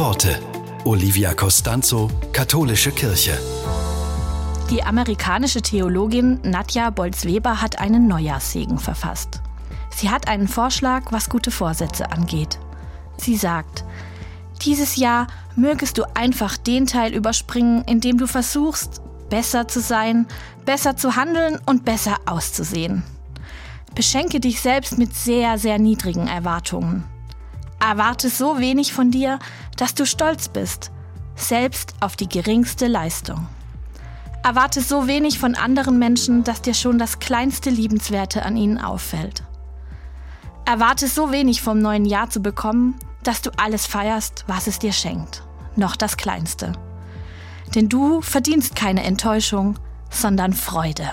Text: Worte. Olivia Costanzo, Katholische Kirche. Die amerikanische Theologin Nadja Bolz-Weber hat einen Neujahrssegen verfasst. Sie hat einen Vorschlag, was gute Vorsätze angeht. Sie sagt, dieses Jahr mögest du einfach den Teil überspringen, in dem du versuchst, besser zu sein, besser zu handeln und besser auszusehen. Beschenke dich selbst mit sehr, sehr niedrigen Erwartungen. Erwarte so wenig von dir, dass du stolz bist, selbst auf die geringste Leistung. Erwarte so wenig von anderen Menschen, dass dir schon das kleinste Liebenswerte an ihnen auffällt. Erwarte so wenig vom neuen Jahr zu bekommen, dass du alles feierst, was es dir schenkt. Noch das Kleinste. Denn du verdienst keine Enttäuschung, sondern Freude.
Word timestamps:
Worte. 0.00 0.40
Olivia 0.86 1.34
Costanzo, 1.34 2.10
Katholische 2.32 2.90
Kirche. 2.90 3.38
Die 4.70 4.82
amerikanische 4.82 5.60
Theologin 5.60 6.40
Nadja 6.42 6.88
Bolz-Weber 6.88 7.60
hat 7.60 7.78
einen 7.78 8.08
Neujahrssegen 8.08 8.78
verfasst. 8.78 9.42
Sie 9.94 10.08
hat 10.08 10.26
einen 10.26 10.48
Vorschlag, 10.48 11.12
was 11.12 11.28
gute 11.28 11.50
Vorsätze 11.50 12.10
angeht. 12.12 12.58
Sie 13.18 13.36
sagt, 13.36 13.84
dieses 14.62 14.96
Jahr 14.96 15.26
mögest 15.54 15.98
du 15.98 16.04
einfach 16.16 16.56
den 16.56 16.86
Teil 16.86 17.12
überspringen, 17.12 17.84
in 17.84 18.00
dem 18.00 18.16
du 18.16 18.26
versuchst, 18.26 19.02
besser 19.28 19.68
zu 19.68 19.80
sein, 19.80 20.26
besser 20.64 20.96
zu 20.96 21.14
handeln 21.14 21.60
und 21.66 21.84
besser 21.84 22.16
auszusehen. 22.24 23.02
Beschenke 23.94 24.40
dich 24.40 24.62
selbst 24.62 24.96
mit 24.96 25.14
sehr, 25.14 25.58
sehr 25.58 25.78
niedrigen 25.78 26.26
Erwartungen. 26.26 27.04
Erwarte 27.90 28.30
so 28.30 28.60
wenig 28.60 28.92
von 28.92 29.10
dir, 29.10 29.40
dass 29.76 29.96
du 29.96 30.06
stolz 30.06 30.48
bist, 30.48 30.92
selbst 31.34 31.94
auf 31.98 32.14
die 32.14 32.28
geringste 32.28 32.86
Leistung. 32.86 33.48
Erwarte 34.44 34.80
so 34.80 35.08
wenig 35.08 35.40
von 35.40 35.56
anderen 35.56 35.98
Menschen, 35.98 36.44
dass 36.44 36.62
dir 36.62 36.74
schon 36.74 37.00
das 37.00 37.18
kleinste 37.18 37.68
Liebenswerte 37.68 38.44
an 38.44 38.56
ihnen 38.56 38.78
auffällt. 38.78 39.42
Erwarte 40.64 41.08
so 41.08 41.32
wenig 41.32 41.62
vom 41.62 41.80
neuen 41.80 42.04
Jahr 42.04 42.30
zu 42.30 42.38
bekommen, 42.38 42.94
dass 43.24 43.42
du 43.42 43.50
alles 43.56 43.86
feierst, 43.86 44.44
was 44.46 44.68
es 44.68 44.78
dir 44.78 44.92
schenkt. 44.92 45.42
Noch 45.74 45.96
das 45.96 46.16
Kleinste. 46.16 46.74
Denn 47.74 47.88
du 47.88 48.20
verdienst 48.22 48.76
keine 48.76 49.02
Enttäuschung, 49.02 49.80
sondern 50.10 50.52
Freude. 50.52 51.10